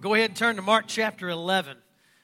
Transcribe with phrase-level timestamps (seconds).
[0.00, 1.76] Go ahead and turn to Mark chapter 11.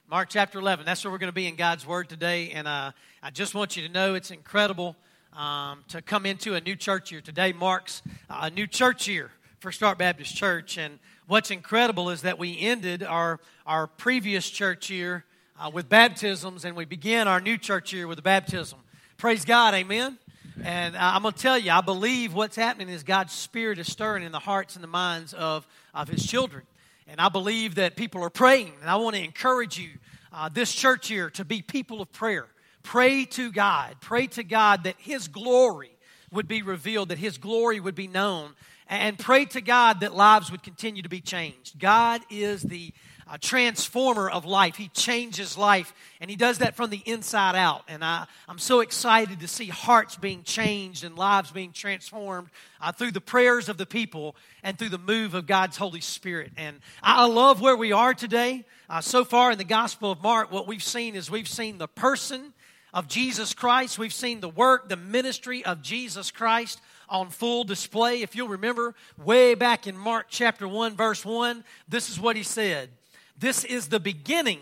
[0.09, 0.87] Mark chapter 11.
[0.87, 2.53] That's where we're going to be in God's Word today.
[2.53, 4.97] And uh, I just want you to know it's incredible
[5.35, 7.21] um, to come into a new church year.
[7.21, 8.01] Today marks
[8.31, 10.79] a new church year for Start Baptist Church.
[10.79, 15.27] And what's incredible is that we ended our, our previous church year
[15.61, 18.79] uh, with baptisms and we begin our new church year with a baptism.
[19.19, 20.17] Praise God, amen.
[20.65, 24.23] And I'm going to tell you, I believe what's happening is God's Spirit is stirring
[24.23, 26.63] in the hearts and the minds of, of His children.
[27.09, 28.73] And I believe that people are praying.
[28.81, 29.91] And I want to encourage you
[30.33, 32.47] uh, this church here to be people of prayer.
[32.83, 33.97] Pray to God.
[34.01, 35.91] Pray to God that His glory
[36.31, 38.55] would be revealed, that His glory would be known.
[38.89, 41.79] And pray to God that lives would continue to be changed.
[41.79, 42.93] God is the
[43.29, 44.77] a transformer of life.
[44.77, 47.83] He changes life, and He does that from the inside out.
[47.89, 52.49] And I, I'm so excited to see hearts being changed and lives being transformed
[52.81, 56.53] uh, through the prayers of the people and through the move of God's Holy Spirit.
[56.57, 58.65] And I, I love where we are today.
[58.89, 61.89] Uh, so far in the Gospel of Mark, what we've seen is we've seen the
[61.89, 62.53] person
[62.95, 68.23] of Jesus Christ, we've seen the work, the ministry of Jesus Christ on full display.
[68.23, 72.43] If you'll remember, way back in Mark chapter 1, verse 1, this is what he
[72.43, 72.91] said.
[73.39, 74.61] This is the beginning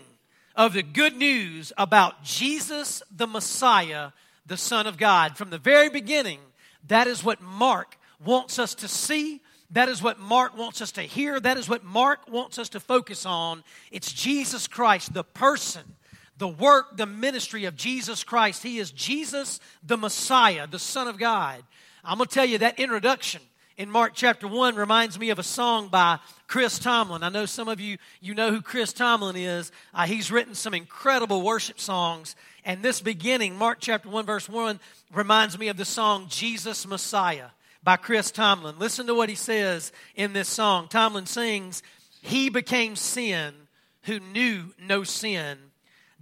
[0.55, 4.11] of the good news about Jesus the Messiah,
[4.45, 5.37] the Son of God.
[5.37, 6.39] From the very beginning,
[6.87, 9.41] that is what Mark wants us to see.
[9.71, 11.39] That is what Mark wants us to hear.
[11.39, 13.63] That is what Mark wants us to focus on.
[13.91, 15.83] It's Jesus Christ, the person,
[16.37, 18.61] the work, the ministry of Jesus Christ.
[18.61, 21.63] He is Jesus the Messiah, the Son of God.
[22.03, 23.41] I'm going to tell you that introduction
[23.77, 27.23] in Mark chapter 1 reminds me of a song by Chris Tomlin.
[27.23, 29.71] I know some of you, you know who Chris Tomlin is.
[29.93, 32.35] Uh, he's written some incredible worship songs.
[32.63, 34.79] And this beginning, Mark chapter 1, verse 1,
[35.13, 37.47] reminds me of the song Jesus Messiah
[37.83, 38.79] by Chris Tomlin.
[38.79, 40.87] Listen to what he says in this song.
[40.87, 41.83] Tomlin sings,
[42.21, 43.53] He became sin
[44.03, 45.57] who knew no sin,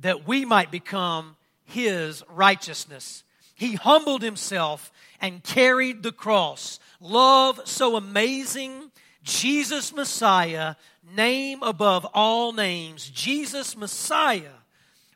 [0.02, 3.24] that we might become His righteousness.
[3.56, 8.92] He humbled Himself and carried the cross love so amazing,
[9.24, 10.76] Jesus Messiah,
[11.16, 14.60] name above all names, Jesus Messiah,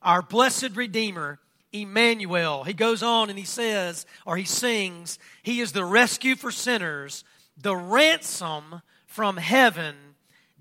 [0.01, 1.39] our blessed Redeemer,
[1.73, 2.63] Emmanuel.
[2.63, 7.23] He goes on and he says, or he sings, He is the rescue for sinners,
[7.57, 9.95] the ransom from heaven,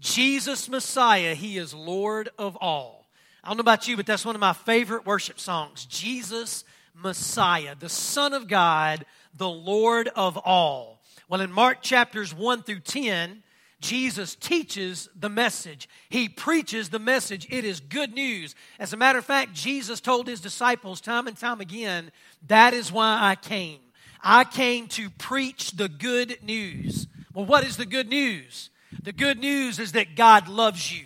[0.00, 3.06] Jesus Messiah, He is Lord of all.
[3.42, 5.86] I don't know about you, but that's one of my favorite worship songs.
[5.86, 6.64] Jesus
[6.94, 10.95] Messiah, the Son of God, the Lord of all.
[11.28, 13.42] Well, in Mark chapters 1 through 10,
[13.81, 15.88] Jesus teaches the message.
[16.09, 17.47] He preaches the message.
[17.50, 18.54] It is good news.
[18.78, 22.10] As a matter of fact, Jesus told his disciples time and time again,
[22.47, 23.81] that is why I came.
[24.22, 27.06] I came to preach the good news.
[27.34, 28.70] Well, what is the good news?
[29.03, 31.04] The good news is that God loves you.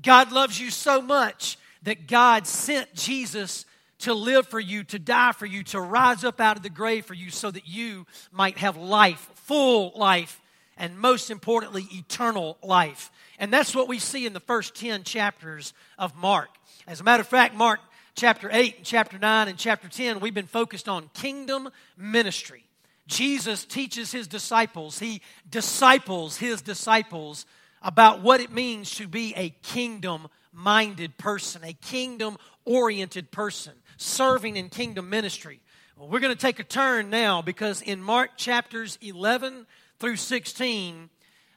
[0.00, 3.64] God loves you so much that God sent Jesus
[4.00, 7.04] to live for you, to die for you, to rise up out of the grave
[7.04, 10.40] for you so that you might have life, full life,
[10.76, 13.10] and most importantly, eternal life.
[13.38, 16.50] And that's what we see in the first 10 chapters of Mark.
[16.86, 17.80] As a matter of fact, Mark
[18.14, 22.64] chapter 8 and chapter 9 and chapter 10, we've been focused on kingdom ministry.
[23.06, 27.46] Jesus teaches his disciples, he disciples his disciples
[27.80, 32.36] about what it means to be a kingdom minded person, a kingdom
[32.66, 35.60] oriented person serving in kingdom ministry.
[35.98, 39.66] Well, we're going to take a turn now because in Mark chapters 11
[39.98, 41.10] through 16,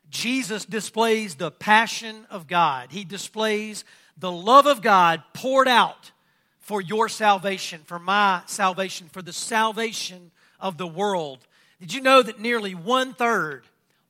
[0.09, 2.91] Jesus displays the passion of God.
[2.91, 3.85] He displays
[4.17, 6.09] the love of God poured out
[6.57, 11.45] for your salvation, for my salvation, for the salvation of the world.
[11.79, 13.65] Did you know that nearly one third,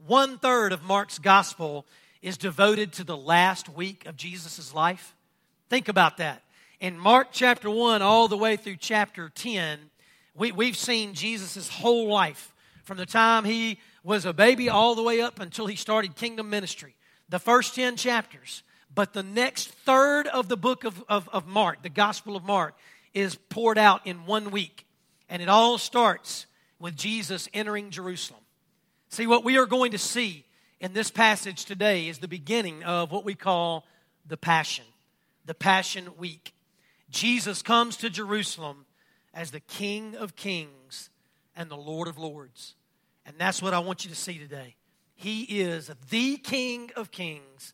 [0.08, 1.86] one third of Mark's gospel
[2.22, 5.13] is devoted to the last week of Jesus' life?
[5.69, 6.42] Think about that
[6.80, 9.92] in Mark chapter 1 all the way through chapter 10,
[10.36, 12.53] we, we've seen Jesus' whole life
[12.84, 16.50] from the time he was a baby all the way up until he started kingdom
[16.50, 16.96] ministry.
[17.30, 18.64] The first 10 chapters.
[18.94, 22.75] But the next third of the book of, of, of Mark, the Gospel of Mark,
[23.13, 24.86] is poured out in one week.
[25.30, 26.45] And it all starts
[26.80, 28.42] with Jesus entering Jerusalem.
[29.10, 30.45] See, what we are going to see
[30.80, 33.86] in this passage today is the beginning of what we call
[34.28, 34.86] the Passion,
[35.45, 36.54] the Passion Week.
[37.10, 38.86] Jesus comes to Jerusalem
[39.33, 41.10] as the King of Kings
[41.56, 42.75] and the Lord of Lords.
[43.25, 44.75] And that's what I want you to see today.
[45.16, 47.74] He is the King of Kings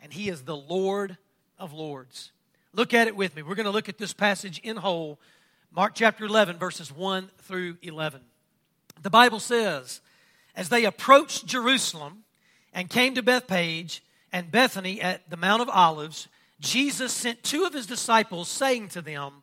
[0.00, 1.16] and He is the Lord
[1.58, 2.32] of Lords.
[2.74, 3.42] Look at it with me.
[3.42, 5.18] We're going to look at this passage in whole.
[5.74, 8.20] Mark chapter 11, verses 1 through 11.
[9.02, 10.00] The Bible says,
[10.54, 12.24] As they approached Jerusalem
[12.72, 14.02] and came to Bethphage
[14.32, 16.28] and Bethany at the Mount of Olives,
[16.60, 19.41] Jesus sent two of his disciples, saying to them,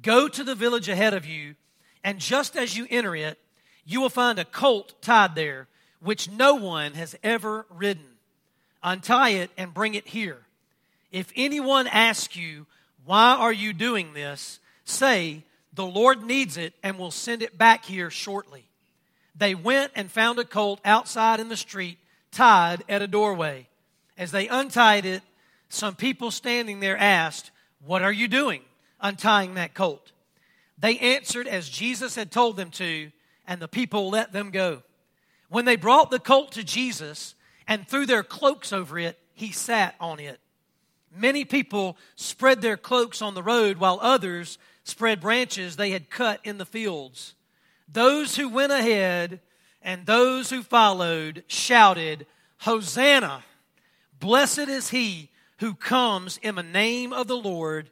[0.00, 1.54] Go to the village ahead of you,
[2.02, 3.38] and just as you enter it,
[3.84, 5.68] you will find a colt tied there,
[6.00, 8.04] which no one has ever ridden.
[8.82, 10.38] Untie it and bring it here.
[11.10, 12.66] If anyone asks you,
[13.04, 14.60] Why are you doing this?
[14.84, 15.44] say,
[15.74, 18.64] The Lord needs it and will send it back here shortly.
[19.36, 21.98] They went and found a colt outside in the street,
[22.30, 23.68] tied at a doorway.
[24.16, 25.22] As they untied it,
[25.68, 27.50] some people standing there asked,
[27.84, 28.62] What are you doing
[29.02, 30.12] untying that colt?
[30.78, 33.10] They answered as Jesus had told them to,
[33.46, 34.82] and the people let them go.
[35.48, 37.34] When they brought the colt to Jesus
[37.68, 40.40] and threw their cloaks over it, he sat on it.
[41.14, 46.40] Many people spread their cloaks on the road, while others spread branches they had cut
[46.42, 47.34] in the fields.
[47.86, 49.40] Those who went ahead
[49.82, 52.26] and those who followed shouted,
[52.58, 53.44] Hosanna!
[54.18, 57.90] Blessed is he who comes in the name of the Lord.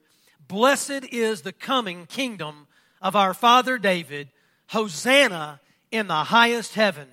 [0.51, 2.67] Blessed is the coming kingdom
[3.01, 4.31] of our father David.
[4.67, 5.61] Hosanna
[5.93, 7.07] in the highest heaven.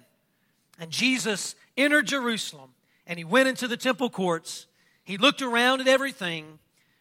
[0.80, 2.72] And Jesus entered Jerusalem
[3.06, 4.66] and he went into the temple courts.
[5.04, 6.58] He looked around at everything,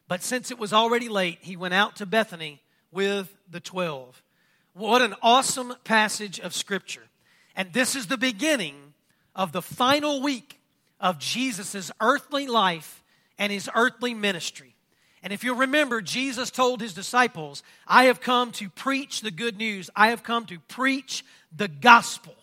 [0.09, 2.61] but since it was already late, he went out to Bethany
[2.93, 4.23] with the twelve.
[4.75, 7.05] What an awesome passage of Scripture.
[7.57, 8.93] And this is the beginning
[9.35, 10.61] of the final week
[11.01, 13.03] of Jesus' earthly life
[13.39, 14.76] and his earthly ministry.
[15.27, 19.57] And if you remember, Jesus told his disciples, I have come to preach the good
[19.57, 19.91] news.
[19.97, 22.37] I have come to preach the gospel.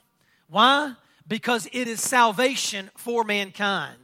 [0.50, 0.95] Why?
[1.25, 3.95] Because it is salvation for mankind.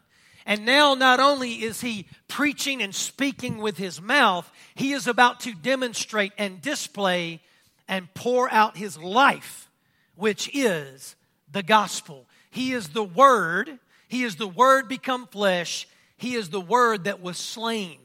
[0.46, 5.42] And now, not only is he preaching and speaking with his mouth, he is about
[5.42, 7.42] to demonstrate and display
[7.86, 9.70] and pour out his life,
[10.16, 11.18] which is
[11.52, 12.28] the gospel.
[12.50, 13.78] He is the Word.
[14.08, 15.86] He is the Word become flesh.
[16.16, 18.00] He is the Word that was slain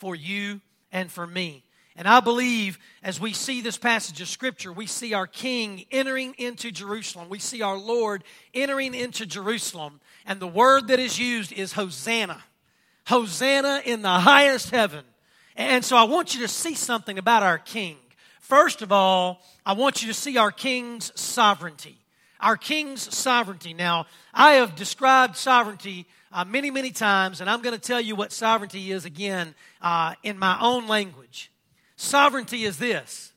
[0.00, 0.60] for you
[0.90, 1.62] and for me.
[1.94, 6.34] And I believe as we see this passage of Scripture, we see our King entering
[6.38, 7.28] into Jerusalem.
[7.28, 8.24] We see our Lord
[8.54, 10.00] entering into Jerusalem.
[10.24, 12.42] And the word that is used is Hosanna.
[13.06, 15.04] Hosanna in the highest heaven.
[15.56, 17.96] And so I want you to see something about our King.
[18.40, 21.98] First of all, I want you to see our King's sovereignty.
[22.40, 23.74] Our King's sovereignty.
[23.74, 28.14] Now, I have described sovereignty uh, many, many times, and I'm going to tell you
[28.14, 31.50] what sovereignty is again uh, in my own language.
[31.96, 33.32] Sovereignty is this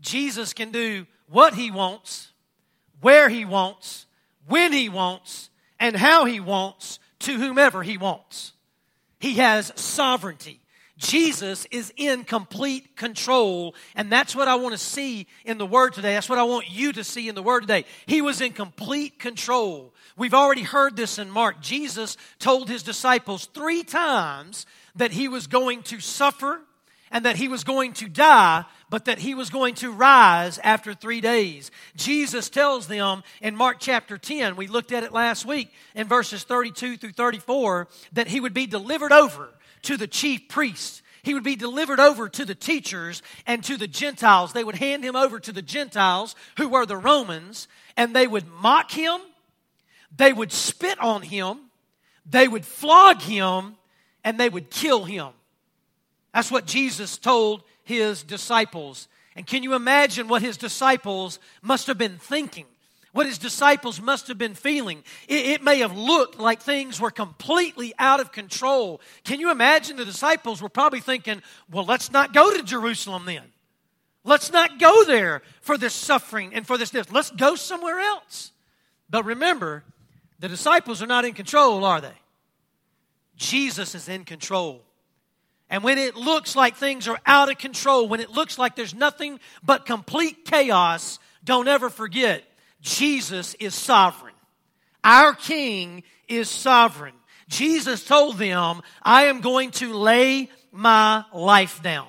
[0.00, 2.32] Jesus can do what he wants,
[3.00, 4.06] where he wants,
[4.46, 8.52] when he wants, and how he wants to whomever he wants.
[9.18, 10.60] He has sovereignty.
[10.96, 15.92] Jesus is in complete control, and that's what I want to see in the Word
[15.92, 16.14] today.
[16.14, 17.84] That's what I want you to see in the Word today.
[18.06, 19.92] He was in complete control.
[20.16, 21.60] We've already heard this in Mark.
[21.60, 26.60] Jesus told his disciples three times that he was going to suffer
[27.10, 30.94] and that he was going to die, but that he was going to rise after
[30.94, 31.72] three days.
[31.96, 36.44] Jesus tells them in Mark chapter 10, we looked at it last week in verses
[36.44, 39.48] 32 through 34, that he would be delivered over
[39.84, 41.02] to the chief priests.
[41.22, 44.52] He would be delivered over to the teachers and to the Gentiles.
[44.52, 47.66] They would hand him over to the Gentiles, who were the Romans,
[47.96, 49.20] and they would mock him,
[50.14, 51.58] they would spit on him,
[52.26, 53.76] they would flog him,
[54.22, 55.28] and they would kill him.
[56.34, 59.08] That's what Jesus told his disciples.
[59.36, 62.66] And can you imagine what his disciples must have been thinking?
[63.14, 65.04] What his disciples must have been feeling.
[65.28, 69.00] It, it, may have looked like things were completely out of control.
[69.22, 71.40] Can you imagine the disciples were probably thinking,
[71.70, 73.44] well, let's not go to Jerusalem then.
[74.24, 77.12] Let's not go there for this suffering and for this death.
[77.12, 78.50] Let's go somewhere else.
[79.08, 79.84] But remember,
[80.40, 82.18] the disciples are not in control, are they?
[83.36, 84.82] Jesus is in control.
[85.70, 88.94] And when it looks like things are out of control, when it looks like there's
[88.94, 92.42] nothing but complete chaos, don't ever forget
[92.84, 94.34] Jesus is sovereign.
[95.02, 97.14] Our King is sovereign.
[97.48, 102.08] Jesus told them, I am going to lay my life down.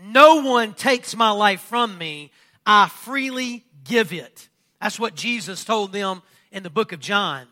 [0.00, 2.30] No one takes my life from me.
[2.64, 4.48] I freely give it.
[4.80, 6.22] That's what Jesus told them
[6.52, 7.48] in the book of John.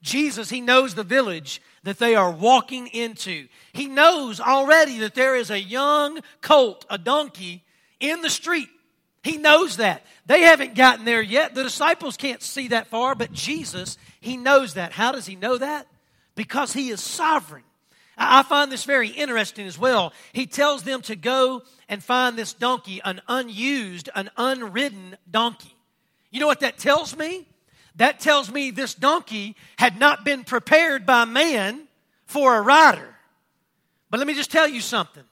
[0.00, 3.48] Jesus, he knows the village that they are walking into.
[3.72, 7.64] He knows already that there is a young colt, a donkey,
[8.00, 8.68] in the street.
[9.22, 10.04] He knows that.
[10.26, 11.54] They haven't gotten there yet.
[11.54, 14.92] The disciples can't see that far, but Jesus, He knows that.
[14.92, 15.86] How does He know that?
[16.34, 17.64] Because He is sovereign.
[18.16, 20.12] I find this very interesting as well.
[20.32, 25.74] He tells them to go and find this donkey, an unused, an unridden donkey.
[26.30, 27.46] You know what that tells me?
[27.96, 31.86] That tells me this donkey had not been prepared by man
[32.26, 33.14] for a rider.
[34.10, 35.24] But let me just tell you something.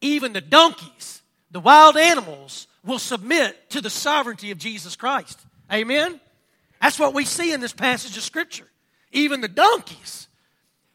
[0.00, 5.38] Even the donkeys, the wild animals, will submit to the sovereignty of Jesus Christ.
[5.72, 6.20] Amen?
[6.80, 8.66] That's what we see in this passage of Scripture.
[9.12, 10.28] Even the donkeys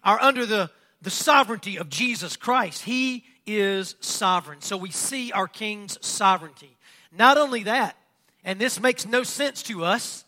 [0.04, 2.84] are under the, the sovereignty of Jesus Christ.
[2.84, 4.62] He is sovereign.
[4.62, 6.76] So we see our King's sovereignty.
[7.12, 7.96] Not only that,
[8.44, 10.26] and this makes no sense to us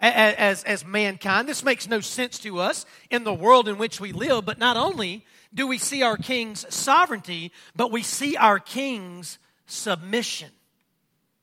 [0.00, 4.12] as, as mankind, this makes no sense to us in the world in which we
[4.12, 9.38] live, but not only do we see our King's sovereignty, but we see our King's
[9.66, 10.50] submission.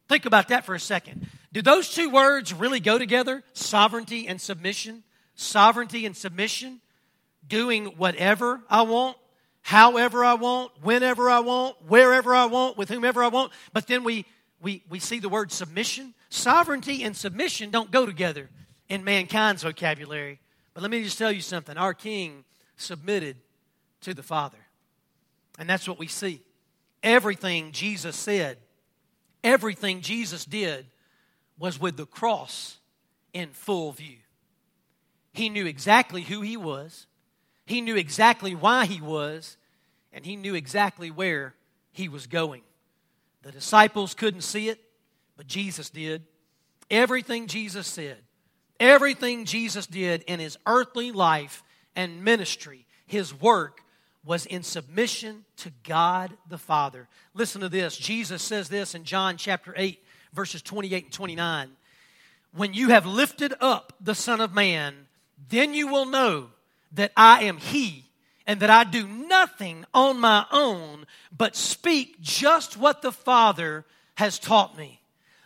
[0.07, 1.27] Think about that for a second.
[1.51, 3.43] Do those two words really go together?
[3.53, 5.03] Sovereignty and submission?
[5.35, 6.81] Sovereignty and submission?
[7.47, 9.17] Doing whatever I want,
[9.61, 13.51] however I want, whenever I want, wherever I want, with whomever I want.
[13.71, 14.25] But then we,
[14.61, 16.13] we, we see the word submission.
[16.29, 18.49] Sovereignty and submission don't go together
[18.89, 20.39] in mankind's vocabulary.
[20.73, 21.77] But let me just tell you something.
[21.77, 22.45] Our king
[22.77, 23.37] submitted
[24.01, 24.57] to the Father.
[25.59, 26.41] And that's what we see.
[27.03, 28.57] Everything Jesus said,
[29.43, 30.85] everything Jesus did
[31.57, 32.77] was with the cross
[33.33, 34.17] in full view.
[35.33, 37.07] He knew exactly who he was,
[37.65, 39.57] he knew exactly why he was,
[40.11, 41.55] and he knew exactly where
[41.91, 42.61] he was going.
[43.41, 44.79] The disciples couldn't see it,
[45.37, 46.23] but Jesus did.
[46.89, 48.17] Everything Jesus said,
[48.79, 51.63] everything Jesus did in his earthly life
[51.95, 53.79] and ministry, his work
[54.25, 57.07] was in submission to God the Father.
[57.33, 57.97] Listen to this.
[57.97, 60.01] Jesus says this in John chapter 8,
[60.33, 61.69] verses 28 and 29.
[62.55, 65.07] When you have lifted up the Son of Man,
[65.49, 66.49] then you will know
[66.93, 68.05] that I am He,
[68.45, 74.37] and that I do nothing on my own, but speak just what the Father has
[74.37, 75.01] taught me.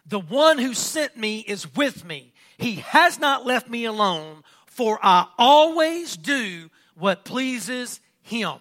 [0.06, 2.34] The one who sent me is with me.
[2.58, 8.56] He has not left me alone, for I always do what pleases Him.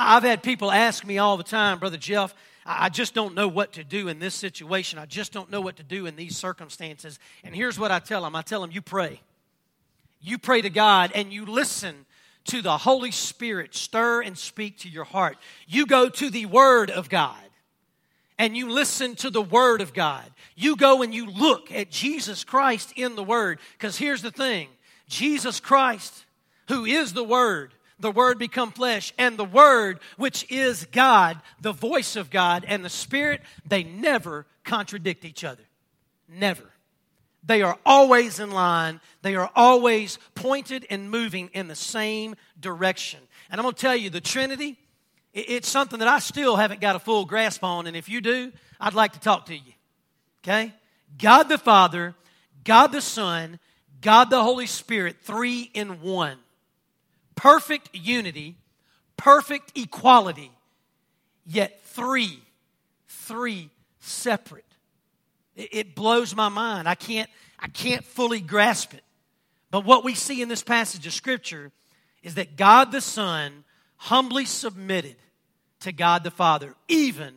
[0.00, 3.74] I've had people ask me all the time, Brother Jeff, I just don't know what
[3.74, 4.98] to do in this situation.
[4.98, 7.18] I just don't know what to do in these circumstances.
[7.44, 9.20] And here's what I tell them I tell them, you pray.
[10.22, 12.06] You pray to God and you listen
[12.44, 15.36] to the Holy Spirit stir and speak to your heart.
[15.66, 17.36] You go to the Word of God
[18.38, 20.24] and you listen to the Word of God.
[20.56, 23.58] You go and you look at Jesus Christ in the Word.
[23.72, 24.68] Because here's the thing
[25.08, 26.24] Jesus Christ,
[26.68, 31.72] who is the Word, the Word become flesh, and the Word, which is God, the
[31.72, 35.62] voice of God, and the Spirit, they never contradict each other.
[36.28, 36.64] Never.
[37.44, 39.00] They are always in line.
[39.22, 43.20] They are always pointed and moving in the same direction.
[43.50, 44.78] And I'm going to tell you, the Trinity,
[45.32, 47.86] it's something that I still haven't got a full grasp on.
[47.86, 49.72] And if you do, I'd like to talk to you.
[50.44, 50.74] Okay?
[51.18, 52.14] God the Father,
[52.64, 53.58] God the Son,
[54.00, 56.38] God the Holy Spirit, three in one
[57.40, 58.54] perfect unity,
[59.16, 60.50] perfect equality,
[61.46, 62.38] yet three,
[63.08, 64.66] three separate.
[65.56, 66.86] It, blows my mind.
[66.86, 69.02] I can't, I can't fully grasp it.
[69.70, 71.72] But what we see in this passage of Scripture
[72.22, 73.64] is that God the Son
[73.96, 75.16] humbly submitted
[75.80, 77.32] to God the Father, even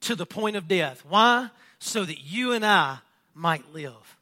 [0.00, 1.04] to the point of death.
[1.06, 1.50] Why?
[1.80, 2.98] So that you and I
[3.34, 4.16] might live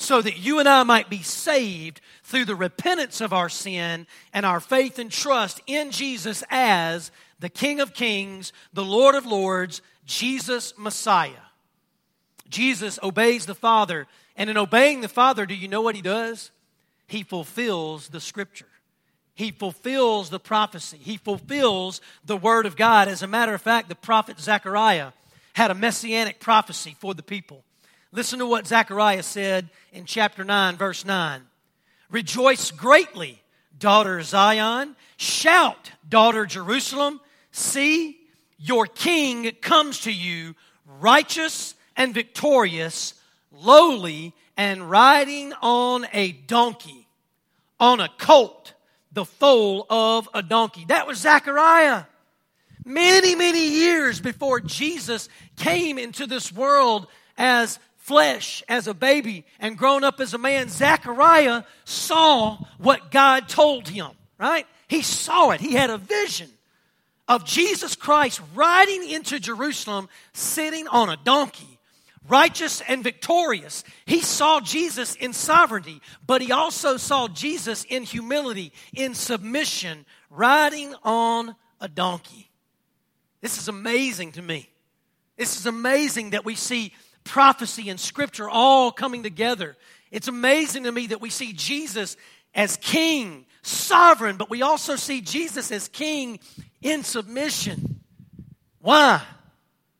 [0.00, 4.46] so that you and I might be saved through the repentance of our sin and
[4.46, 9.82] our faith and trust in Jesus as the King of Kings, the Lord of Lords,
[10.06, 11.44] Jesus Messiah.
[12.48, 16.50] Jesus obeys the Father, and in obeying the Father, do you know what he does?
[17.06, 18.66] He fulfills the Scripture.
[19.34, 20.98] He fulfills the prophecy.
[20.98, 23.06] He fulfills the Word of God.
[23.06, 25.12] As a matter of fact, the prophet Zechariah
[25.52, 27.64] had a messianic prophecy for the people.
[28.12, 31.42] Listen to what Zechariah said in chapter 9, verse 9.
[32.10, 33.40] Rejoice greatly,
[33.78, 34.96] daughter Zion.
[35.16, 37.20] Shout, daughter Jerusalem.
[37.52, 38.18] See,
[38.58, 40.56] your king comes to you,
[40.98, 43.14] righteous and victorious,
[43.52, 47.06] lowly and riding on a donkey,
[47.78, 48.74] on a colt,
[49.12, 50.84] the foal of a donkey.
[50.88, 52.04] That was Zechariah.
[52.84, 57.06] Many, many years before Jesus came into this world
[57.38, 63.48] as flesh as a baby and grown up as a man, Zechariah saw what God
[63.48, 64.66] told him, right?
[64.88, 65.60] He saw it.
[65.60, 66.50] He had a vision
[67.28, 71.78] of Jesus Christ riding into Jerusalem, sitting on a donkey,
[72.28, 73.84] righteous and victorious.
[74.06, 80.94] He saw Jesus in sovereignty, but he also saw Jesus in humility, in submission, riding
[81.04, 82.50] on a donkey.
[83.40, 84.68] This is amazing to me.
[85.36, 86.92] This is amazing that we see
[87.24, 89.76] prophecy and scripture all coming together.
[90.10, 92.16] It's amazing to me that we see Jesus
[92.54, 96.40] as king, sovereign, but we also see Jesus as king
[96.82, 98.00] in submission.
[98.80, 99.22] Why?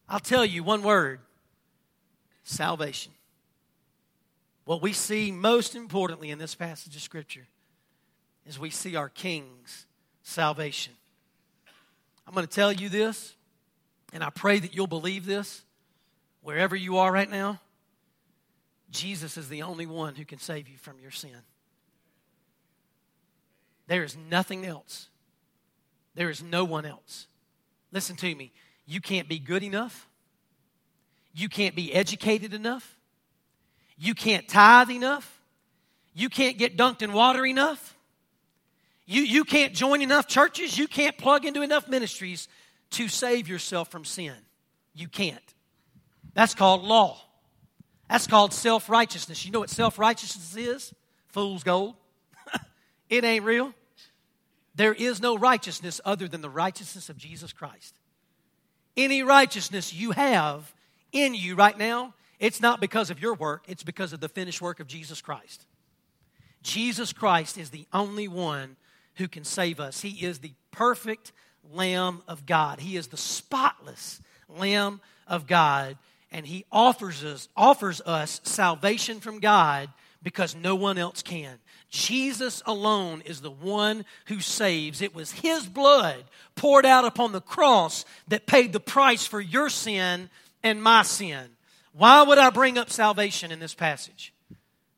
[0.09, 1.21] I'll tell you one word
[2.43, 3.13] salvation.
[4.65, 7.47] What we see most importantly in this passage of Scripture
[8.47, 9.87] is we see our King's
[10.23, 10.93] salvation.
[12.27, 13.35] I'm going to tell you this,
[14.13, 15.63] and I pray that you'll believe this
[16.43, 17.61] wherever you are right now.
[18.91, 21.37] Jesus is the only one who can save you from your sin.
[23.87, 25.09] There is nothing else.
[26.15, 27.27] There is no one else.
[27.93, 28.53] Listen to me.
[28.87, 30.09] You can't be good enough.
[31.33, 32.97] You can't be educated enough.
[33.97, 35.41] You can't tithe enough.
[36.15, 37.97] You can't get dunked in water enough.
[39.07, 40.79] You, you can't join enough churches.
[40.79, 42.49] You can't plug into enough ministries
[42.91, 44.35] to save yourself from sin.
[44.95, 45.55] You can't.
[46.35, 47.21] That's called law.
[48.09, 49.45] That's called self righteousness.
[49.45, 50.95] You know what self righteousness is?
[51.29, 51.95] Fool's gold.
[53.09, 53.73] it ain't real.
[54.75, 57.95] There is no righteousness other than the righteousness of Jesus Christ.
[58.97, 60.73] Any righteousness you have
[61.13, 64.61] in you right now, it's not because of your work, it's because of the finished
[64.61, 65.67] work of Jesus Christ.
[66.63, 68.77] Jesus Christ is the only one
[69.17, 70.01] who can save us.
[70.01, 71.33] He is the perfect
[71.73, 72.81] Lamb of God.
[72.81, 75.97] He is the spotless Lamb of God,
[76.33, 79.89] and He offers us, offers us salvation from God
[80.23, 81.59] because no one else can.
[81.91, 85.03] Jesus alone is the one who saves.
[85.03, 89.69] It was His blood poured out upon the cross that paid the price for your
[89.69, 90.31] sin
[90.63, 91.49] and my sin.
[91.93, 94.33] Why would I bring up salvation in this passage?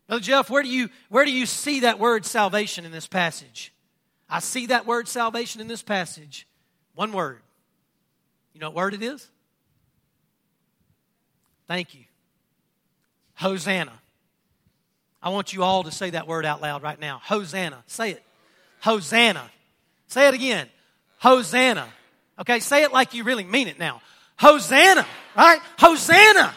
[0.07, 3.73] Brother Jeff, where do you where do you see that word salvation in this passage?
[4.29, 6.47] I see that word salvation in this passage.
[6.95, 7.41] One word.
[8.53, 9.31] You know what word it is?
[11.73, 12.05] Thank you.
[13.37, 13.95] Hosanna.
[15.23, 17.23] I want you all to say that word out loud right now.
[17.25, 17.83] Hosanna.
[17.87, 18.23] Say it.
[18.81, 19.51] Hosanna.
[20.07, 20.69] Say it again.
[21.21, 21.89] Hosanna.
[22.39, 24.03] Okay, say it like you really mean it now.
[24.37, 25.61] Hosanna, right?
[25.79, 26.55] Hosanna.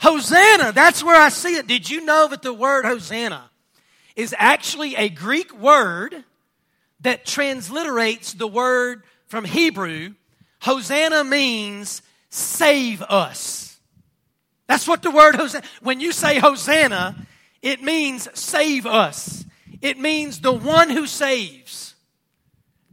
[0.00, 0.70] Hosanna.
[0.70, 1.66] That's where I see it.
[1.66, 3.50] Did you know that the word Hosanna
[4.14, 6.14] is actually a Greek word
[7.00, 10.14] that transliterates the word from Hebrew?
[10.60, 13.69] Hosanna means save us.
[14.70, 17.16] That's what the word Hosanna, when you say Hosanna,
[17.60, 19.44] it means save us.
[19.82, 21.96] It means the one who saves.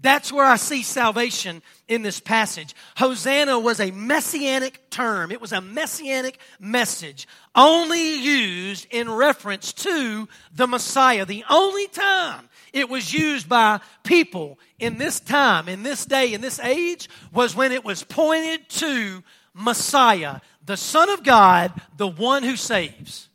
[0.01, 2.73] That's where I see salvation in this passage.
[2.95, 10.27] Hosanna was a messianic term, it was a messianic message, only used in reference to
[10.55, 11.25] the Messiah.
[11.25, 16.41] The only time it was used by people in this time, in this day, in
[16.41, 22.43] this age, was when it was pointed to Messiah, the Son of God, the one
[22.43, 23.30] who saves.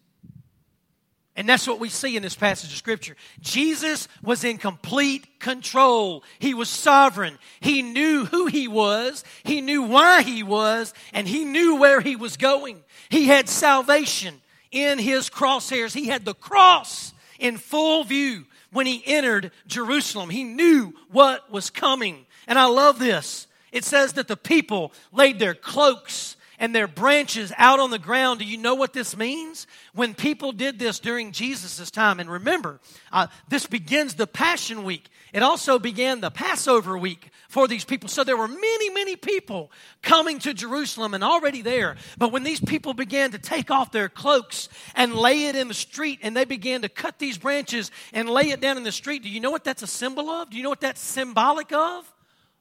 [1.34, 3.16] And that's what we see in this passage of Scripture.
[3.40, 6.24] Jesus was in complete control.
[6.38, 7.38] He was sovereign.
[7.60, 12.16] He knew who he was, he knew why he was, and he knew where he
[12.16, 12.84] was going.
[13.08, 15.94] He had salvation in his crosshairs.
[15.94, 20.28] He had the cross in full view when he entered Jerusalem.
[20.28, 22.26] He knew what was coming.
[22.46, 23.46] And I love this.
[23.72, 28.38] It says that the people laid their cloaks and their branches out on the ground.
[28.38, 29.66] Do you know what this means?
[29.94, 32.78] When people did this during Jesus' time, and remember,
[33.10, 35.08] uh, this begins the Passion Week.
[35.32, 38.08] It also began the Passover week for these people.
[38.08, 39.72] So there were many, many people
[40.02, 41.96] coming to Jerusalem and already there.
[42.16, 45.74] But when these people began to take off their cloaks and lay it in the
[45.74, 49.24] street, and they began to cut these branches and lay it down in the street,
[49.24, 50.50] do you know what that's a symbol of?
[50.50, 52.08] Do you know what that's symbolic of?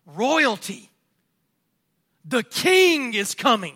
[0.08, 0.90] Royalty.
[2.26, 3.76] The king is coming.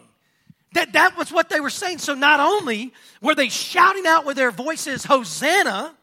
[0.75, 1.99] That, that was what they were saying.
[1.99, 5.95] So not only were they shouting out with their voices, Hosanna,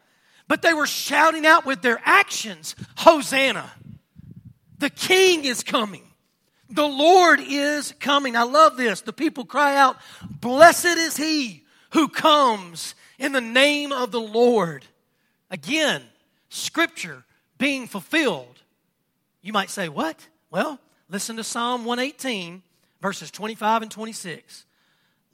[0.47, 3.71] but they were shouting out with their actions, Hosanna.
[4.79, 6.01] The king is coming.
[6.71, 8.35] The Lord is coming.
[8.35, 9.01] I love this.
[9.01, 14.85] The people cry out, Blessed is he who comes in the name of the Lord.
[15.51, 16.01] Again,
[16.49, 17.23] scripture
[17.59, 18.63] being fulfilled.
[19.43, 20.27] You might say, What?
[20.49, 22.63] Well, listen to Psalm 118
[23.03, 24.65] verses 25 and 26.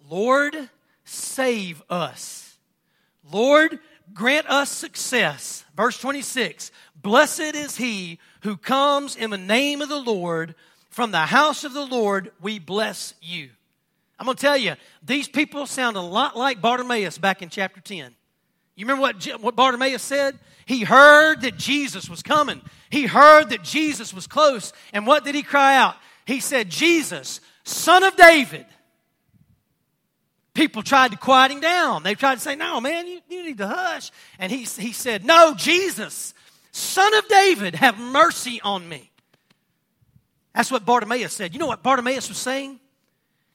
[0.09, 0.57] Lord,
[1.05, 2.57] save us.
[3.31, 3.79] Lord,
[4.11, 5.63] grant us success.
[5.77, 10.55] Verse 26 Blessed is he who comes in the name of the Lord.
[10.89, 13.49] From the house of the Lord, we bless you.
[14.17, 17.79] I'm going to tell you, these people sound a lot like Bartimaeus back in chapter
[17.79, 18.15] 10.
[18.75, 20.39] You remember what, what Bartimaeus said?
[20.65, 22.61] He heard that Jesus was coming.
[22.89, 24.73] He heard that Jesus was close.
[24.91, 25.95] And what did he cry out?
[26.25, 28.65] He said, Jesus, son of David.
[30.53, 32.03] People tried to quiet him down.
[32.03, 34.11] They tried to say, No, man, you, you need to hush.
[34.39, 36.33] And he, he said, No, Jesus,
[36.71, 39.09] Son of David, have mercy on me.
[40.53, 41.53] That's what Bartimaeus said.
[41.53, 42.79] You know what Bartimaeus was saying?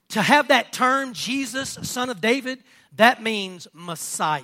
[0.09, 2.63] To have that term, Jesus, Son of David,
[2.95, 4.41] that means Messiah.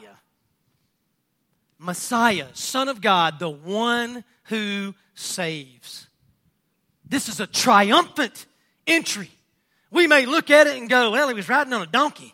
[1.79, 6.07] Messiah, Son of God, the one who saves.
[7.07, 8.45] This is a triumphant
[8.85, 9.31] entry.
[9.91, 12.33] We may look at it and go, well, he was riding on a donkey.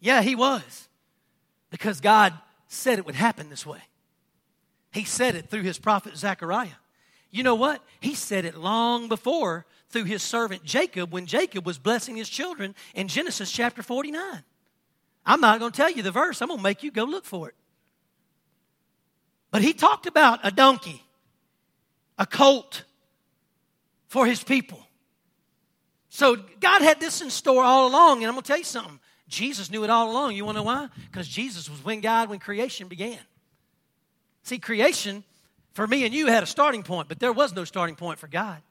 [0.00, 0.88] Yeah, he was.
[1.70, 2.32] Because God
[2.66, 3.80] said it would happen this way.
[4.92, 6.68] He said it through his prophet Zechariah.
[7.30, 7.82] You know what?
[8.00, 12.74] He said it long before through his servant Jacob when Jacob was blessing his children
[12.94, 14.42] in Genesis chapter 49.
[15.26, 17.24] I'm not going to tell you the verse, I'm going to make you go look
[17.24, 17.54] for it.
[19.50, 21.02] But he talked about a donkey,
[22.18, 22.84] a colt
[24.08, 24.84] for his people.
[26.14, 29.00] So God had this in store all along, and I'm going to tell you something.
[29.26, 30.36] Jesus knew it all along.
[30.36, 30.88] You want to know why?
[31.10, 33.18] Because Jesus was when God, when creation began.
[34.44, 35.24] See, creation,
[35.72, 38.28] for me and you, had a starting point, but there was no starting point for
[38.28, 38.62] God.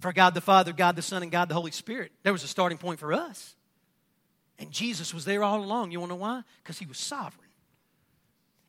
[0.00, 2.12] For God the Father, God the Son, and God the Holy Spirit.
[2.22, 3.56] There was a starting point for us.
[4.58, 5.90] And Jesus was there all along.
[5.90, 6.42] You want to know why?
[6.62, 7.48] Because he was sovereign.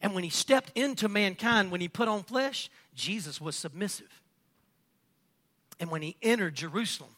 [0.02, 4.22] And when he stepped into mankind, when he put on flesh, Jesus was submissive.
[5.82, 7.12] And when he entered Jerusalem,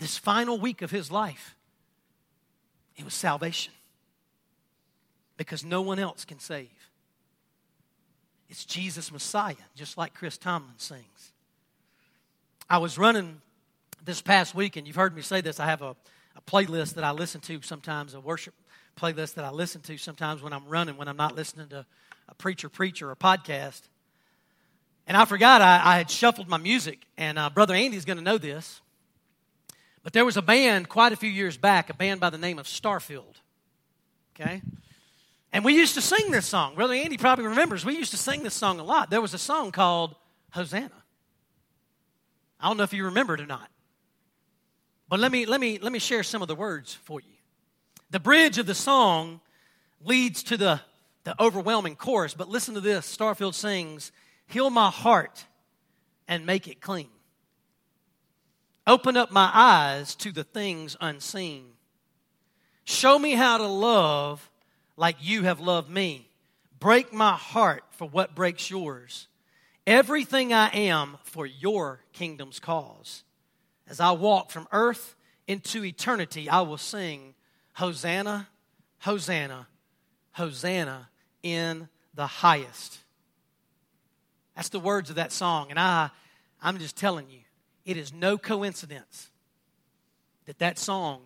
[0.00, 1.54] this final week of his life,
[2.96, 3.72] it was salvation.
[5.36, 6.68] Because no one else can save.
[8.48, 11.32] It's Jesus Messiah, just like Chris Tomlin sings.
[12.68, 13.40] I was running
[14.04, 15.60] this past week, and you've heard me say this.
[15.60, 15.94] I have a,
[16.36, 18.54] a playlist that I listen to sometimes, a worship
[18.98, 21.86] playlist that I listen to sometimes when I'm running, when I'm not listening to
[22.28, 23.82] a preacher, preacher, or podcast.
[25.06, 28.24] And I forgot I, I had shuffled my music, and uh, Brother Andy's going to
[28.24, 28.80] know this.
[30.02, 32.58] But there was a band quite a few years back, a band by the name
[32.58, 33.36] of Starfield.
[34.34, 34.62] Okay?
[35.52, 36.74] And we used to sing this song.
[36.74, 37.84] Brother Andy probably remembers.
[37.84, 39.10] We used to sing this song a lot.
[39.10, 40.14] There was a song called
[40.50, 40.90] Hosanna.
[42.60, 43.68] I don't know if you remember it or not.
[45.08, 47.34] But let me, let me, let me share some of the words for you.
[48.10, 49.40] The bridge of the song
[50.04, 50.80] leads to the,
[51.24, 53.16] the overwhelming chorus, but listen to this.
[53.16, 54.12] Starfield sings,
[54.46, 55.44] Heal my heart
[56.26, 57.08] and make it clean.
[58.86, 61.66] Open up my eyes to the things unseen.
[62.84, 64.50] Show me how to love
[64.96, 66.28] like you have loved me.
[66.78, 69.28] Break my heart for what breaks yours.
[69.86, 73.22] Everything I am for your kingdom's cause.
[73.88, 75.16] As I walk from earth
[75.46, 77.34] into eternity, I will sing
[77.74, 78.48] Hosanna,
[79.00, 79.66] Hosanna,
[80.32, 81.08] Hosanna
[81.42, 82.98] in the highest.
[84.54, 85.70] That's the words of that song.
[85.70, 86.10] And I,
[86.62, 87.40] I'm just telling you,
[87.84, 89.30] it is no coincidence
[90.46, 91.22] that that song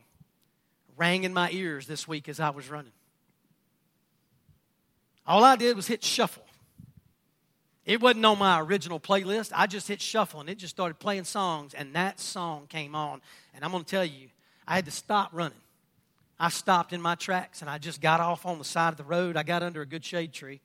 [0.96, 2.92] rang in my ears this week as I was running.
[5.26, 6.44] All I did was hit shuffle.
[7.84, 9.52] It wasn't on my original playlist.
[9.54, 13.20] I just hit shuffle and it just started playing songs, and that song came on.
[13.54, 14.28] And I'm going to tell you,
[14.66, 15.58] I had to stop running.
[16.38, 19.04] I stopped in my tracks and I just got off on the side of the
[19.04, 19.36] road.
[19.36, 20.60] I got under a good shade tree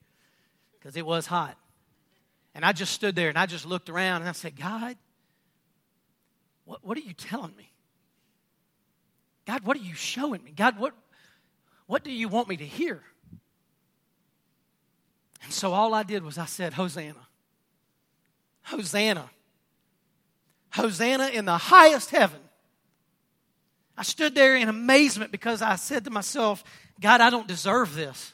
[0.78, 1.56] because it was hot.
[2.54, 4.96] And I just stood there and I just looked around and I said, God,
[6.70, 7.68] what, what are you telling me?
[9.44, 10.52] God, what are you showing me?
[10.52, 10.94] God, what,
[11.86, 13.02] what do you want me to hear?
[15.42, 17.26] And so all I did was I said, Hosanna.
[18.62, 19.28] Hosanna.
[20.72, 22.38] Hosanna in the highest heaven.
[23.98, 26.62] I stood there in amazement because I said to myself,
[27.00, 28.32] God, I don't deserve this.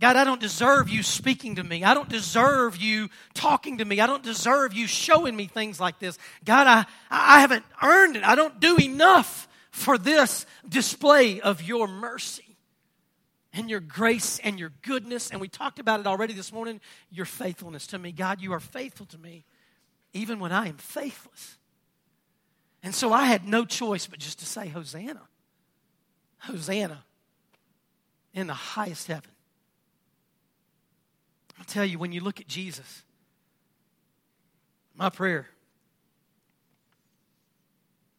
[0.00, 1.82] God, I don't deserve you speaking to me.
[1.82, 4.00] I don't deserve you talking to me.
[4.00, 6.18] I don't deserve you showing me things like this.
[6.44, 8.22] God, I, I haven't earned it.
[8.22, 12.56] I don't do enough for this display of your mercy
[13.52, 15.30] and your grace and your goodness.
[15.30, 16.80] And we talked about it already this morning
[17.10, 18.12] your faithfulness to me.
[18.12, 19.44] God, you are faithful to me
[20.12, 21.58] even when I am faithless.
[22.82, 25.22] And so I had no choice but just to say, Hosanna.
[26.38, 27.04] Hosanna
[28.32, 29.30] in the highest heaven.
[31.58, 33.02] I'll tell you, when you look at Jesus,
[34.94, 35.48] my prayer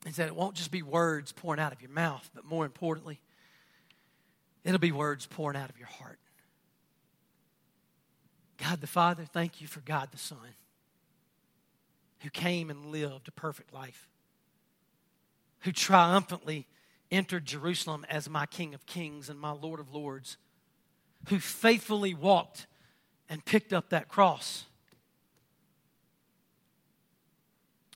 [0.06, 3.20] is that it won't just be words pouring out of your mouth, but more importantly,
[4.64, 6.20] it'll be words pouring out of your heart.
[8.58, 10.38] God the Father, thank you for God the Son,
[12.20, 14.10] who came and lived a perfect life,
[15.62, 16.68] who triumphantly
[17.12, 20.38] entered Jerusalem as my King of Kings and my Lord of Lords,
[21.30, 22.68] who faithfully walked
[23.30, 24.66] and picked up that cross.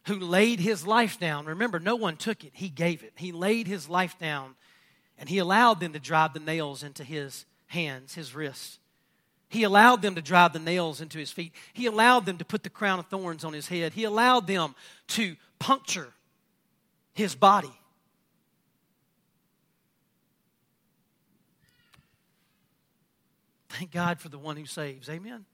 [0.07, 1.45] Who laid his life down.
[1.45, 3.13] Remember, no one took it, he gave it.
[3.15, 4.55] He laid his life down
[5.17, 8.79] and he allowed them to drive the nails into his hands, his wrists.
[9.47, 11.53] He allowed them to drive the nails into his feet.
[11.73, 13.93] He allowed them to put the crown of thorns on his head.
[13.93, 14.75] He allowed them
[15.09, 16.11] to puncture
[17.13, 17.71] his body.
[23.73, 25.09] Thank God for the one who saves.
[25.09, 25.45] Amen.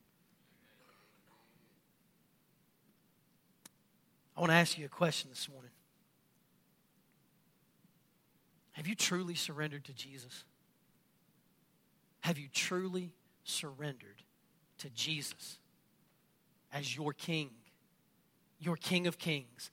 [4.36, 5.72] I want to ask you a question this morning.
[8.74, 10.44] Have you truly surrendered to Jesus?
[12.20, 13.14] Have you truly
[13.46, 14.22] surrendered
[14.80, 15.58] to Jesus
[16.74, 17.52] as your King,
[18.60, 19.72] your King of Kings,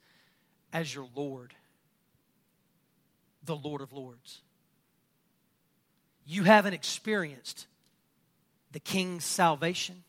[0.73, 1.53] as your Lord,
[3.43, 4.43] the Lord of Lords?
[6.25, 7.67] You haven't experienced
[8.77, 10.05] the King's salvation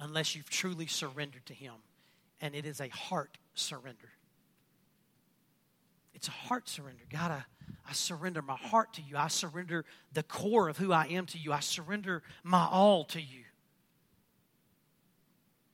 [0.00, 1.74] unless you've truly surrendered to Him.
[2.40, 4.10] And it is a heart surrender.
[6.12, 7.04] It's a heart surrender.
[7.08, 7.42] God, I,
[7.88, 9.16] I surrender my heart to you.
[9.16, 11.52] I surrender the core of who I am to you.
[11.52, 13.44] I surrender my all to you.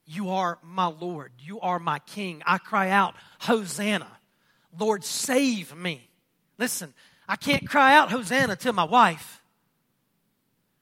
[0.04, 1.32] You are my Lord.
[1.38, 2.42] You are my King.
[2.44, 4.18] I cry out, Hosanna.
[4.78, 6.10] Lord, save me.
[6.58, 6.92] Listen,
[7.26, 9.40] I can't cry out Hosanna to my wife.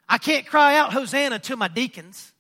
[0.09, 2.33] I can't cry out Hosanna to my deacons.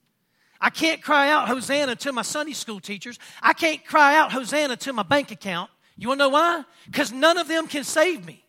[0.61, 3.19] I can't cry out Hosanna to my Sunday school teachers.
[3.43, 5.71] I can't cry out Hosanna to my bank account.
[5.97, 6.65] You want to know why?
[6.87, 8.45] Because none of them can save me.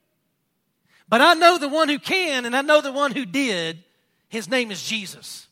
[1.08, 3.84] But I know the one who can, and I know the one who did.
[4.30, 5.47] His name is Jesus.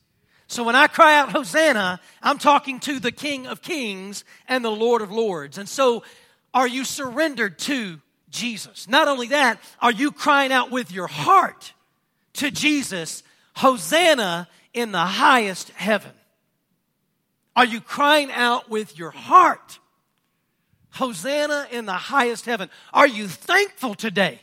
[0.48, 4.72] So when I cry out Hosanna, I'm talking to the King of Kings and the
[4.72, 5.58] Lord of Lords.
[5.58, 6.04] And so,
[6.54, 8.00] are you surrendered to
[8.30, 8.88] Jesus?
[8.88, 11.74] Not only that, are you crying out with your heart
[12.34, 13.24] to Jesus
[13.56, 16.12] Hosanna in the highest heaven?
[17.56, 19.80] Are you crying out with your heart?
[20.92, 22.70] Hosanna in the highest heaven.
[22.94, 24.40] Are you thankful today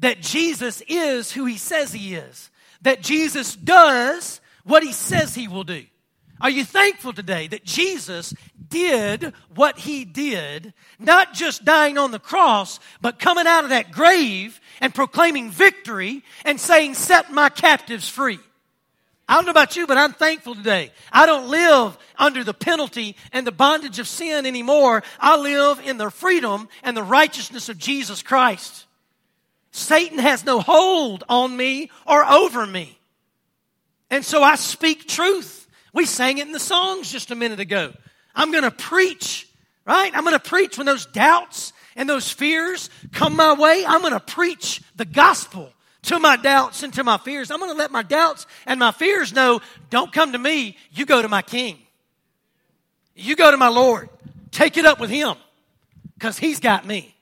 [0.00, 2.50] that Jesus is who he says he is?
[2.82, 5.84] That Jesus does what he says he will do?
[6.40, 8.32] Are you thankful today that Jesus
[8.68, 13.90] did what he did, not just dying on the cross, but coming out of that
[13.90, 18.38] grave and proclaiming victory and saying, Set my captives free?
[19.28, 20.90] I don't know about you, but I'm thankful today.
[21.12, 25.02] I don't live under the penalty and the bondage of sin anymore.
[25.20, 28.86] I live in the freedom and the righteousness of Jesus Christ.
[29.70, 32.98] Satan has no hold on me or over me.
[34.08, 35.67] And so I speak truth.
[35.92, 37.92] We sang it in the songs just a minute ago.
[38.34, 39.48] I'm going to preach,
[39.84, 40.10] right?
[40.14, 43.84] I'm going to preach when those doubts and those fears come my way.
[43.86, 45.72] I'm going to preach the gospel
[46.02, 47.50] to my doubts and to my fears.
[47.50, 50.76] I'm going to let my doubts and my fears know don't come to me.
[50.92, 51.78] You go to my king.
[53.14, 54.08] You go to my Lord.
[54.50, 55.34] Take it up with him
[56.14, 57.14] because he's got me.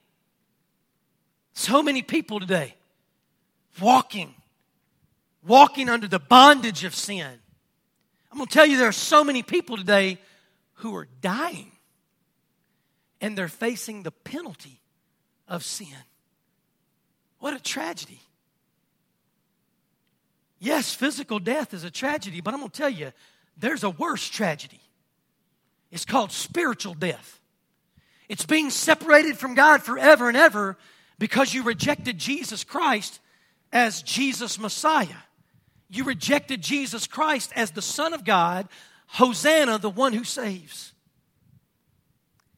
[1.54, 2.74] So many people today
[3.80, 4.34] walking,
[5.46, 7.40] walking under the bondage of sin
[8.30, 10.18] I'm going to tell you there are so many people today
[10.74, 11.72] who are dying
[13.20, 14.80] and they're facing the penalty
[15.48, 15.96] of sin.
[17.38, 18.20] What a tragedy.
[20.58, 23.12] Yes, physical death is a tragedy, but I'm going to tell you,
[23.56, 24.80] there's a worse tragedy.
[25.90, 27.40] It's called spiritual death.
[28.28, 30.76] It's being separated from God forever and ever
[31.18, 33.20] because you rejected Jesus Christ
[33.72, 35.06] as Jesus Messiah.
[35.88, 38.68] You rejected Jesus Christ as the Son of God,
[39.06, 40.92] Hosanna, the one who saves.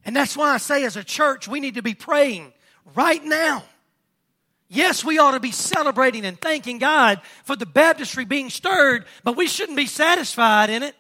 [0.05, 2.53] And that's why I say, as a church, we need to be praying
[2.95, 3.65] right now.
[4.69, 9.37] Yes, we ought to be celebrating and thanking God for the baptistry being stirred, but
[9.37, 10.95] we shouldn't be satisfied in it.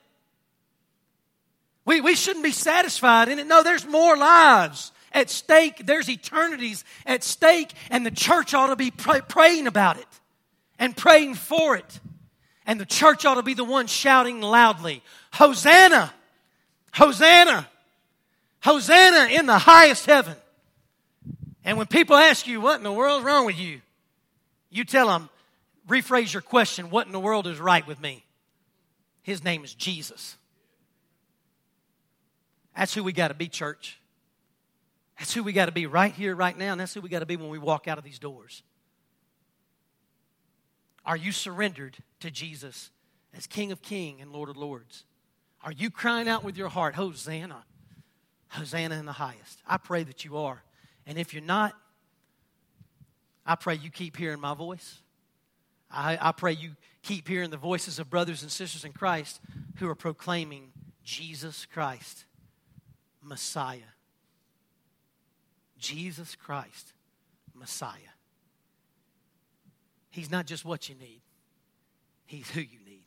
[1.84, 3.46] We, we shouldn't be satisfied in it.
[3.46, 5.86] No, there's more lives at stake.
[5.86, 10.06] There's eternities at stake, and the church ought to be pray, praying about it
[10.78, 12.00] and praying for it.
[12.68, 15.02] And the church ought to be the one shouting loudly,
[15.32, 16.12] Hosanna!
[16.92, 17.66] Hosanna!
[18.60, 20.36] Hosanna in the highest heaven.
[21.64, 23.80] And when people ask you, what in the world is wrong with you?
[24.68, 25.30] You tell them,
[25.88, 28.22] rephrase your question, what in the world is right with me?
[29.22, 30.36] His name is Jesus.
[32.76, 33.98] That's who we got to be, church.
[35.18, 37.20] That's who we got to be right here, right now, and that's who we got
[37.20, 38.62] to be when we walk out of these doors.
[41.08, 42.90] Are you surrendered to Jesus
[43.34, 45.06] as King of Kings and Lord of Lords?
[45.64, 47.64] Are you crying out with your heart, Hosanna?
[48.48, 49.62] Hosanna in the highest.
[49.66, 50.62] I pray that you are.
[51.06, 51.74] And if you're not,
[53.46, 54.98] I pray you keep hearing my voice.
[55.90, 59.40] I, I pray you keep hearing the voices of brothers and sisters in Christ
[59.76, 60.72] who are proclaiming
[61.04, 62.26] Jesus Christ,
[63.22, 63.78] Messiah.
[65.78, 66.92] Jesus Christ,
[67.54, 68.12] Messiah.
[70.10, 71.20] He's not just what you need,
[72.26, 73.02] He's who you need.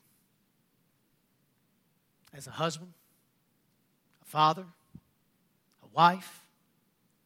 [2.34, 2.94] As a husband,
[4.22, 4.66] a father,
[5.84, 6.42] a wife,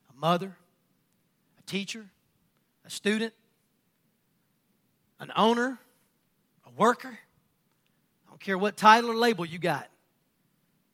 [0.10, 0.56] a mother,
[1.60, 2.06] a teacher,
[2.86, 3.34] a student,
[5.20, 5.78] an owner,
[6.66, 7.18] a worker.
[8.28, 9.88] I don't care what title or label you got,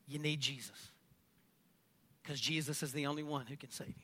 [0.06, 0.90] you need Jesus.
[2.22, 4.01] Because Jesus is the only one who can save you.